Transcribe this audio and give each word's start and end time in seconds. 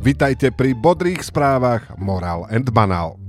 Vitajte 0.00 0.48
pri 0.48 0.72
bodrých 0.72 1.20
správach 1.20 1.92
Moral 2.00 2.48
and 2.48 2.64
Banal. 2.72 3.20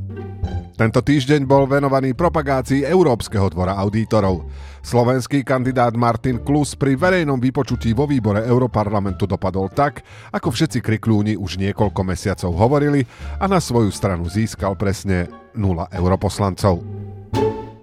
Tento 0.80 1.04
týždeň 1.04 1.44
bol 1.44 1.68
venovaný 1.68 2.16
propagácii 2.16 2.88
Európskeho 2.88 3.52
dvora 3.52 3.76
auditorov. 3.76 4.48
Slovenský 4.80 5.44
kandidát 5.44 5.92
Martin 6.00 6.40
Klus 6.40 6.80
pri 6.80 6.96
verejnom 6.96 7.44
vypočutí 7.44 7.92
vo 7.92 8.08
výbore 8.08 8.48
Europarlamentu 8.48 9.28
dopadol 9.28 9.68
tak, 9.68 10.00
ako 10.32 10.48
všetci 10.48 10.80
kriklúni 10.80 11.36
už 11.36 11.60
niekoľko 11.60 12.08
mesiacov 12.08 12.56
hovorili 12.56 13.04
a 13.36 13.52
na 13.52 13.60
svoju 13.60 13.92
stranu 13.92 14.32
získal 14.32 14.80
presne 14.80 15.28
0 15.52 15.92
europoslancov. 15.92 17.01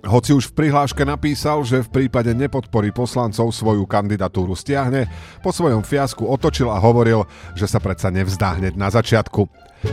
Hoci 0.09 0.33
už 0.33 0.51
v 0.51 0.65
prihláške 0.65 1.05
napísal, 1.05 1.61
že 1.69 1.85
v 1.85 1.93
prípade 1.93 2.33
nepodpory 2.33 2.97
poslancov 2.97 3.53
svoju 3.53 3.85
kandidatúru 3.85 4.57
stiahne, 4.57 5.05
po 5.45 5.53
svojom 5.53 5.85
fiasku 5.85 6.25
otočil 6.25 6.73
a 6.73 6.81
hovoril, 6.81 7.29
že 7.53 7.69
sa 7.69 7.77
predsa 7.77 8.09
nevzdá 8.09 8.57
hneď 8.57 8.73
na 8.73 8.89
začiatku. 8.89 9.45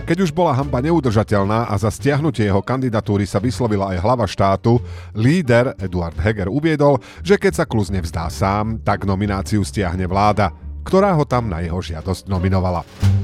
Keď 0.07 0.17
už 0.23 0.31
bola 0.31 0.55
hamba 0.55 0.79
neudržateľná 0.81 1.67
a 1.67 1.75
za 1.75 1.91
stiahnutie 1.91 2.47
jeho 2.47 2.63
kandidatúry 2.63 3.27
sa 3.27 3.43
vyslovila 3.43 3.91
aj 3.91 4.01
hlava 4.01 4.25
štátu, 4.25 4.79
líder 5.13 5.75
Eduard 5.77 6.15
Heger 6.17 6.47
uviedol, 6.47 6.97
že 7.19 7.35
keď 7.35 7.61
sa 7.61 7.65
Klus 7.67 7.91
nevzdá 7.91 8.31
sám, 8.31 8.81
tak 8.81 9.03
nomináciu 9.03 9.61
stiahne 9.67 10.07
vláda, 10.07 10.55
ktorá 10.87 11.11
ho 11.13 11.27
tam 11.27 11.51
na 11.51 11.59
jeho 11.59 11.77
žiadosť 11.83 12.25
nominovala. 12.31 13.14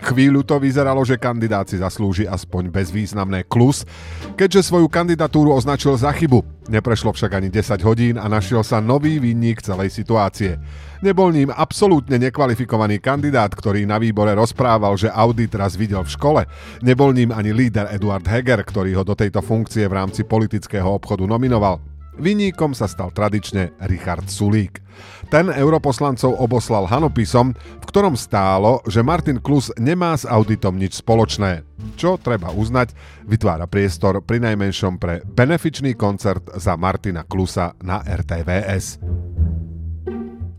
Chvíľu 0.00 0.40
to 0.42 0.56
vyzeralo, 0.56 1.04
že 1.04 1.20
kandidát 1.20 1.68
si 1.68 1.76
zaslúži 1.76 2.24
aspoň 2.24 2.72
bezvýznamné 2.72 3.44
klus, 3.44 3.84
keďže 4.32 4.72
svoju 4.72 4.88
kandidatúru 4.88 5.52
označil 5.52 5.92
za 6.00 6.08
chybu. 6.08 6.40
Neprešlo 6.72 7.12
však 7.12 7.36
ani 7.36 7.48
10 7.52 7.84
hodín 7.84 8.16
a 8.16 8.24
našiel 8.24 8.64
sa 8.64 8.80
nový 8.80 9.20
vinník 9.20 9.60
celej 9.60 9.92
situácie. 9.92 10.56
Nebol 11.04 11.32
ním 11.32 11.52
absolútne 11.52 12.16
nekvalifikovaný 12.16 13.00
kandidát, 13.00 13.52
ktorý 13.52 13.84
na 13.84 14.00
výbore 14.00 14.32
rozprával, 14.32 14.96
že 14.96 15.12
audit 15.12 15.52
raz 15.52 15.76
videl 15.76 16.00
v 16.00 16.12
škole. 16.12 16.42
Nebol 16.80 17.12
ním 17.12 17.32
ani 17.32 17.52
líder 17.52 17.92
Eduard 17.92 18.24
Heger, 18.24 18.64
ktorý 18.64 18.96
ho 18.96 19.04
do 19.04 19.12
tejto 19.12 19.44
funkcie 19.44 19.84
v 19.84 19.96
rámci 20.00 20.24
politického 20.24 20.88
obchodu 20.96 21.28
nominoval. 21.28 21.99
Vyníkom 22.20 22.76
sa 22.76 22.84
stal 22.84 23.16
tradične 23.16 23.72
Richard 23.88 24.28
Sulík. 24.28 24.84
Ten 25.32 25.48
europoslancov 25.48 26.36
oboslal 26.36 26.84
hanopisom, 26.84 27.56
v 27.56 27.84
ktorom 27.88 28.12
stálo, 28.12 28.84
že 28.84 29.00
Martin 29.00 29.40
Klus 29.40 29.72
nemá 29.80 30.12
s 30.12 30.28
auditom 30.28 30.76
nič 30.76 31.00
spoločné. 31.00 31.64
Čo 31.96 32.20
treba 32.20 32.52
uznať, 32.52 32.92
vytvára 33.24 33.64
priestor 33.64 34.20
pri 34.20 34.36
najmenšom 34.44 35.00
pre 35.00 35.24
benefičný 35.24 35.96
koncert 35.96 36.44
za 36.60 36.76
Martina 36.76 37.24
Klusa 37.24 37.72
na 37.80 38.04
RTVS. 38.04 39.00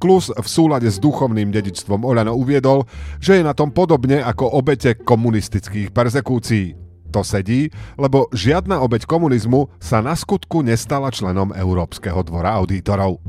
Klus 0.02 0.34
v 0.34 0.48
súlade 0.50 0.90
s 0.90 0.98
duchovným 0.98 1.54
dedičstvom 1.54 2.02
Oľano 2.02 2.34
uviedol, 2.34 2.90
že 3.22 3.38
je 3.38 3.46
na 3.46 3.54
tom 3.54 3.70
podobne 3.70 4.26
ako 4.26 4.58
obete 4.58 4.98
komunistických 4.98 5.94
persekúcií. 5.94 6.91
To 7.12 7.28
sedí, 7.28 7.68
lebo 8.00 8.32
žiadna 8.32 8.80
obeď 8.80 9.04
komunizmu 9.04 9.68
sa 9.84 10.00
na 10.00 10.16
skutku 10.16 10.64
nestala 10.64 11.12
členom 11.12 11.52
Európskeho 11.52 12.24
dvora 12.24 12.56
auditorov. 12.56 13.20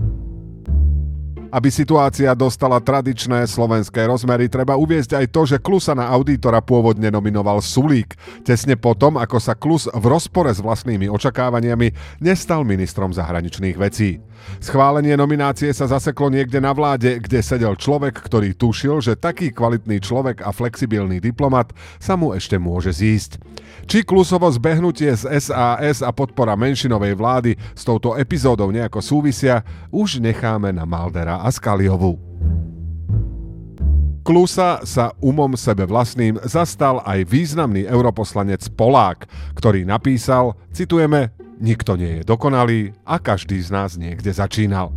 Aby 1.53 1.69
situácia 1.69 2.33
dostala 2.33 2.81
tradičné 2.81 3.45
slovenské 3.45 4.09
rozmery, 4.09 4.49
treba 4.49 4.81
uviezť 4.81 5.21
aj 5.21 5.27
to, 5.29 5.43
že 5.45 5.61
Klusa 5.61 5.93
na 5.93 6.09
auditora 6.09 6.65
pôvodne 6.65 7.13
nominoval 7.13 7.61
Sulík, 7.61 8.17
tesne 8.41 8.81
potom, 8.81 9.21
ako 9.21 9.37
sa 9.37 9.53
Klus 9.53 9.85
v 9.85 10.05
rozpore 10.09 10.49
s 10.49 10.65
vlastnými 10.65 11.13
očakávaniami 11.13 12.19
nestal 12.25 12.65
ministrom 12.65 13.13
zahraničných 13.13 13.77
vecí. 13.77 14.25
Schválenie 14.65 15.13
nominácie 15.15 15.71
sa 15.77 15.87
zaseklo 15.87 16.33
niekde 16.33 16.59
na 16.59 16.73
vláde, 16.73 17.21
kde 17.21 17.45
sedel 17.45 17.77
človek, 17.77 18.17
ktorý 18.17 18.57
tušil, 18.57 19.05
že 19.05 19.21
taký 19.21 19.53
kvalitný 19.53 20.01
človek 20.01 20.43
a 20.43 20.51
flexibilný 20.51 21.21
diplomat 21.21 21.77
sa 22.01 22.17
mu 22.17 22.33
ešte 22.33 22.57
môže 22.57 22.97
zísť. 22.97 23.39
Či 23.87 24.07
Klusovo 24.07 24.47
zbehnutie 24.51 25.11
z 25.15 25.27
SAS 25.43 26.01
a 26.01 26.11
podpora 26.15 26.55
menšinovej 26.55 27.15
vlády 27.19 27.53
s 27.75 27.83
touto 27.83 28.15
epizódou 28.15 28.71
nejako 28.71 29.03
súvisia, 29.03 29.67
už 29.91 30.23
necháme 30.23 30.71
na 30.71 30.87
Maldera 30.87 31.42
a 31.43 31.51
Skaliovu. 31.51 32.15
Klusa 34.23 34.87
sa 34.87 35.11
umom 35.19 35.59
sebe 35.59 35.83
vlastným 35.83 36.39
zastal 36.47 37.03
aj 37.03 37.27
významný 37.27 37.83
europoslanec 37.91 38.71
Polák, 38.79 39.27
ktorý 39.59 39.83
napísal, 39.83 40.55
citujeme, 40.71 41.35
nikto 41.59 41.99
nie 41.99 42.23
je 42.23 42.31
dokonalý 42.31 42.95
a 43.03 43.19
každý 43.19 43.59
z 43.59 43.75
nás 43.75 43.99
niekde 43.99 44.31
začínal. 44.31 44.95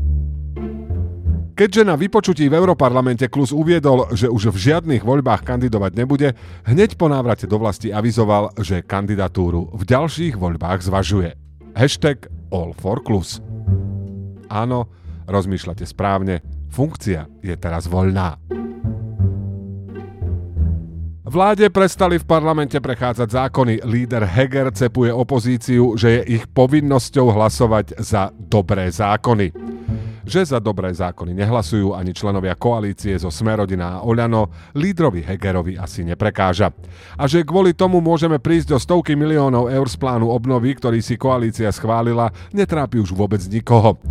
Keďže 1.56 1.88
na 1.88 1.96
vypočutí 1.96 2.52
v 2.52 2.58
Europarlamente 2.60 3.32
Klus 3.32 3.56
uviedol, 3.56 4.12
že 4.12 4.28
už 4.28 4.52
v 4.52 4.62
žiadnych 4.70 5.08
voľbách 5.08 5.42
kandidovať 5.42 5.92
nebude, 5.96 6.36
hneď 6.68 7.00
po 7.00 7.08
návrate 7.08 7.48
do 7.48 7.56
vlasti 7.58 7.96
avizoval, 7.96 8.52
že 8.60 8.84
kandidatúru 8.84 9.72
v 9.72 9.84
ďalších 9.88 10.36
voľbách 10.36 10.84
zvažuje. 10.84 11.32
Hashtag 11.74 12.28
All 12.52 12.76
for 12.76 13.00
Klus. 13.00 13.40
Áno, 14.52 14.92
rozmýšľate 15.26 15.86
správne, 15.86 16.42
funkcia 16.72 17.28
je 17.42 17.56
teraz 17.58 17.86
voľná. 17.86 18.38
Vláde 21.26 21.68
prestali 21.74 22.22
v 22.22 22.30
parlamente 22.30 22.78
prechádzať 22.78 23.28
zákony. 23.28 23.74
Líder 23.84 24.24
Heger 24.24 24.72
cepuje 24.72 25.10
opozíciu, 25.10 25.98
že 25.98 26.22
je 26.22 26.40
ich 26.40 26.46
povinnosťou 26.48 27.34
hlasovať 27.34 27.98
za 27.98 28.30
dobré 28.38 28.88
zákony 28.94 29.76
že 30.26 30.42
za 30.44 30.58
dobré 30.58 30.90
zákony 30.90 31.38
nehlasujú 31.38 31.94
ani 31.94 32.12
členovia 32.12 32.58
koalície 32.58 33.14
zo 33.16 33.30
Smerodina 33.30 34.02
a 34.02 34.04
Oľano, 34.04 34.50
lídrovi 34.74 35.22
Hegerovi 35.22 35.78
asi 35.78 36.02
neprekáža. 36.02 36.74
A 37.16 37.30
že 37.30 37.46
kvôli 37.46 37.78
tomu 37.78 38.02
môžeme 38.02 38.42
prísť 38.42 38.74
do 38.74 38.78
stovky 38.82 39.14
miliónov 39.14 39.70
eur 39.70 39.86
z 39.86 39.96
plánu 40.02 40.34
obnovy, 40.34 40.74
ktorý 40.74 41.00
si 41.00 41.16
koalícia 41.16 41.70
schválila, 41.70 42.34
netrápi 42.52 42.98
už 42.98 43.14
vôbec 43.14 43.40
nikoho. 43.46 44.02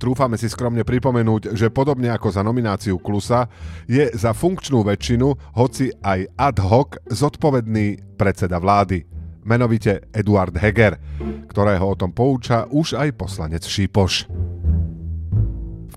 Trúfame 0.00 0.40
si 0.40 0.48
skromne 0.48 0.82
pripomenúť, 0.82 1.52
že 1.52 1.68
podobne 1.68 2.08
ako 2.10 2.32
za 2.32 2.40
nomináciu 2.40 2.96
Klusa, 2.96 3.46
je 3.84 4.08
za 4.16 4.32
funkčnú 4.32 4.80
väčšinu, 4.82 5.54
hoci 5.54 5.92
aj 6.00 6.32
ad 6.34 6.56
hoc, 6.64 6.96
zodpovedný 7.12 8.16
predseda 8.16 8.56
vlády 8.56 9.04
menovite 9.48 10.04
Eduard 10.12 10.52
Heger, 10.60 11.00
ktorého 11.48 11.84
o 11.88 11.96
tom 11.96 12.12
pouča 12.12 12.68
už 12.68 13.00
aj 13.00 13.16
poslanec 13.16 13.64
Šípoš 13.64 14.47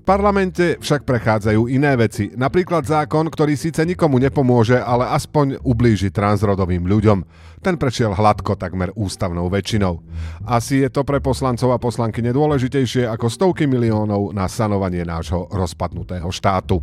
parlamente 0.02 0.76
však 0.82 1.06
prechádzajú 1.06 1.70
iné 1.70 1.94
veci, 1.94 2.34
napríklad 2.34 2.84
zákon, 2.84 3.30
ktorý 3.30 3.54
síce 3.54 3.86
nikomu 3.86 4.18
nepomôže, 4.18 4.76
ale 4.76 5.08
aspoň 5.14 5.62
ublíži 5.62 6.10
transrodovým 6.10 6.84
ľuďom. 6.84 7.24
Ten 7.62 7.78
prešiel 7.78 8.12
hladko 8.12 8.58
takmer 8.58 8.90
ústavnou 8.98 9.46
väčšinou. 9.46 10.02
Asi 10.44 10.82
je 10.82 10.90
to 10.90 11.06
pre 11.06 11.22
poslancov 11.22 11.70
a 11.70 11.78
poslanky 11.78 12.18
nedôležitejšie 12.20 13.06
ako 13.06 13.30
stovky 13.30 13.70
miliónov 13.70 14.34
na 14.34 14.50
sanovanie 14.50 15.06
nášho 15.06 15.46
rozpadnutého 15.48 16.26
štátu. 16.28 16.82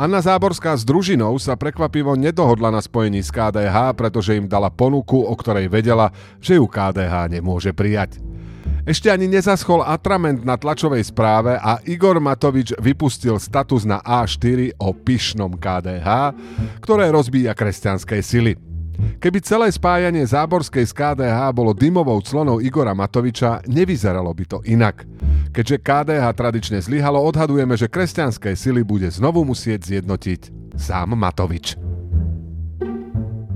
Anna 0.00 0.24
Záborská 0.24 0.72
s 0.80 0.84
družinou 0.88 1.36
sa 1.36 1.60
prekvapivo 1.60 2.16
nedohodla 2.16 2.72
na 2.72 2.80
spojení 2.80 3.20
s 3.20 3.28
KDH, 3.28 3.92
pretože 4.00 4.32
im 4.32 4.48
dala 4.48 4.72
ponuku, 4.72 5.20
o 5.20 5.34
ktorej 5.36 5.68
vedela, 5.68 6.08
že 6.40 6.56
ju 6.56 6.64
KDH 6.64 7.28
nemôže 7.28 7.76
prijať. 7.76 8.29
Ešte 8.88 9.12
ani 9.12 9.28
nezaschol 9.28 9.84
atrament 9.84 10.40
na 10.40 10.56
tlačovej 10.56 11.04
správe 11.04 11.56
a 11.60 11.78
Igor 11.84 12.16
Matovič 12.16 12.72
vypustil 12.80 13.36
status 13.36 13.84
na 13.84 14.00
A4 14.00 14.80
o 14.80 14.96
pyšnom 14.96 15.52
KDH, 15.60 16.32
ktoré 16.80 17.12
rozbíja 17.12 17.52
kresťanské 17.52 18.24
sily. 18.24 18.56
Keby 19.20 19.38
celé 19.40 19.68
spájanie 19.72 20.24
Záborskej 20.24 20.84
z 20.84 20.92
KDH 20.92 21.52
bolo 21.56 21.72
dymovou 21.72 22.20
clonou 22.20 22.60
Igora 22.60 22.92
Matoviča, 22.92 23.64
nevyzeralo 23.68 24.32
by 24.32 24.44
to 24.44 24.58
inak. 24.68 25.04
Keďže 25.52 25.80
KDH 25.80 26.24
tradične 26.36 26.78
zlyhalo, 26.80 27.20
odhadujeme, 27.24 27.76
že 27.80 27.88
kresťanské 27.88 28.52
sily 28.56 28.84
bude 28.84 29.08
znovu 29.08 29.44
musieť 29.44 29.96
zjednotiť 29.96 30.40
sám 30.76 31.16
Matovič. 31.16 31.89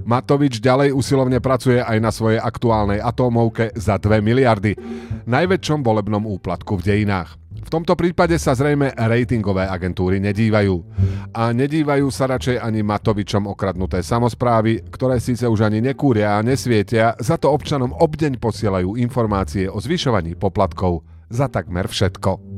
Matovič 0.05 0.61
ďalej 0.61 0.93
usilovne 0.93 1.41
pracuje 1.41 1.81
aj 1.81 1.99
na 1.99 2.13
svojej 2.13 2.37
aktuálnej 2.37 3.01
atómovke 3.01 3.73
za 3.73 3.97
2 3.97 4.21
miliardy, 4.21 4.77
najväčšom 5.25 5.81
volebnom 5.81 6.29
úplatku 6.29 6.77
v 6.77 6.83
dejinách. 6.85 7.41
V 7.65 7.73
tomto 7.73 7.97
prípade 7.97 8.37
sa 8.37 8.53
zrejme 8.53 8.93
ratingové 8.93 9.65
agentúry 9.65 10.21
nedívajú. 10.21 10.77
A 11.33 11.51
nedívajú 11.57 12.13
sa 12.13 12.29
radšej 12.29 12.61
ani 12.61 12.85
Matovičom 12.85 13.49
okradnuté 13.49 14.05
samozprávy, 14.05 14.85
ktoré 14.93 15.17
síce 15.17 15.49
už 15.49 15.65
ani 15.65 15.81
nekúria 15.81 16.37
a 16.37 16.45
nesvietia, 16.45 17.17
za 17.17 17.41
to 17.41 17.49
občanom 17.49 17.97
obdeň 17.97 18.37
posielajú 18.37 19.01
informácie 19.01 19.73
o 19.73 19.81
zvyšovaní 19.81 20.37
poplatkov 20.37 21.09
za 21.33 21.49
takmer 21.49 21.89
všetko. 21.89 22.54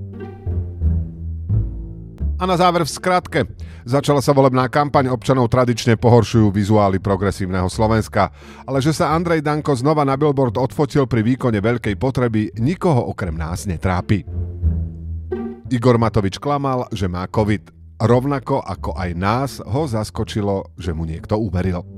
A 2.36 2.44
na 2.44 2.52
záver 2.60 2.84
v 2.84 2.92
skratke. 2.92 3.40
Začala 3.88 4.20
sa 4.20 4.36
volebná 4.36 4.68
kampaň, 4.68 5.08
občanov 5.08 5.48
tradične 5.48 5.96
pohoršujú 5.96 6.52
vizuály 6.52 7.00
progresívneho 7.00 7.64
Slovenska. 7.72 8.28
Ale 8.68 8.84
že 8.84 8.92
sa 8.92 9.16
Andrej 9.16 9.40
Danko 9.40 9.72
znova 9.72 10.04
na 10.04 10.20
billboard 10.20 10.60
odfotil 10.60 11.08
pri 11.08 11.24
výkone 11.24 11.64
veľkej 11.64 11.96
potreby, 11.96 12.52
nikoho 12.60 13.08
okrem 13.08 13.32
nás 13.32 13.64
netrápi. 13.64 14.28
Igor 15.72 15.96
Matovič 15.96 16.36
klamal, 16.36 16.84
že 16.92 17.08
má 17.08 17.24
COVID. 17.24 17.72
Rovnako 18.04 18.60
ako 18.60 18.92
aj 19.00 19.10
nás 19.16 19.50
ho 19.64 19.88
zaskočilo, 19.88 20.76
že 20.76 20.92
mu 20.92 21.08
niekto 21.08 21.40
uveril. 21.40 21.95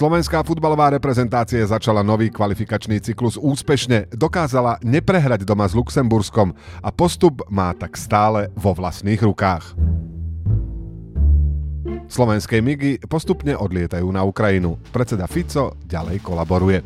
Slovenská 0.00 0.40
futbalová 0.40 0.96
reprezentácia 0.96 1.60
začala 1.60 2.00
nový 2.00 2.32
kvalifikačný 2.32 3.04
cyklus 3.04 3.36
úspešne, 3.36 4.08
dokázala 4.08 4.80
neprehrať 4.80 5.44
doma 5.44 5.68
s 5.68 5.76
Luxemburskom 5.76 6.56
a 6.80 6.88
postup 6.88 7.44
má 7.52 7.76
tak 7.76 8.00
stále 8.00 8.48
vo 8.56 8.72
vlastných 8.72 9.20
rukách. 9.20 9.76
Slovenské 12.08 12.64
migy 12.64 12.96
postupne 13.04 13.52
odlietajú 13.52 14.08
na 14.08 14.24
Ukrajinu. 14.24 14.80
Predseda 14.88 15.28
Fico 15.28 15.76
ďalej 15.84 16.24
kolaboruje. 16.24 16.80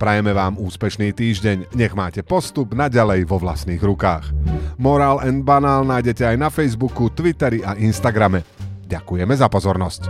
Prajeme 0.00 0.32
vám 0.32 0.56
úspešný 0.56 1.12
týždeň, 1.12 1.76
nech 1.76 1.92
máte 1.92 2.24
postup 2.24 2.72
naďalej 2.72 3.28
vo 3.28 3.36
vlastných 3.36 3.84
rukách. 3.84 4.32
Moral 4.80 5.20
and 5.20 5.44
Banál 5.44 5.84
nájdete 5.84 6.24
aj 6.32 6.36
na 6.40 6.48
Facebooku, 6.48 7.12
Twitteri 7.12 7.60
a 7.60 7.76
Instagrame. 7.76 8.40
Ďakujeme 8.88 9.36
za 9.36 9.52
pozornosť. 9.52 10.08